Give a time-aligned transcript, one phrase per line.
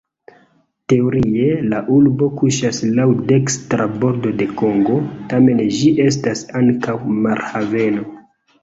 [0.93, 4.99] Teorie la urbo kuŝas laŭ dekstra bordo de Kongo,
[5.35, 8.13] tamen ĝi estas ankaŭ marhaveno.